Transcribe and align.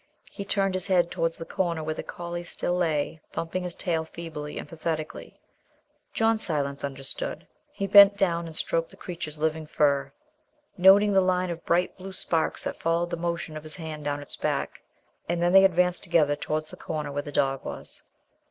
He 0.31 0.43
turned 0.43 0.73
his 0.73 0.87
head 0.87 1.11
towards 1.11 1.37
the 1.37 1.45
corner 1.45 1.83
where 1.83 1.93
the 1.93 2.01
collie 2.01 2.43
still 2.43 2.73
lay, 2.73 3.21
thumping 3.33 3.61
his 3.61 3.75
tail 3.75 4.03
feebly 4.03 4.57
and 4.57 4.67
pathetically. 4.67 5.39
John 6.11 6.39
Silence 6.39 6.83
understood. 6.83 7.45
He 7.71 7.85
bent 7.85 8.17
down 8.17 8.47
and 8.47 8.55
stroked 8.55 8.89
the 8.89 8.97
creature's 8.97 9.37
living 9.37 9.67
fur, 9.67 10.11
noting 10.75 11.13
the 11.13 11.21
line 11.21 11.51
of 11.51 11.63
bright 11.67 11.95
blue 11.99 12.13
sparks 12.13 12.63
that 12.63 12.77
followed 12.79 13.11
the 13.11 13.15
motion 13.15 13.55
of 13.55 13.61
his 13.61 13.75
hand 13.75 14.03
down 14.05 14.21
its 14.21 14.35
back. 14.35 14.81
And 15.29 15.39
then 15.39 15.51
they 15.53 15.63
advanced 15.65 16.01
together 16.03 16.35
towards 16.35 16.71
the 16.71 16.77
corner 16.77 17.11
where 17.11 17.21
the 17.21 17.31
dog 17.31 17.63
was. 17.63 18.01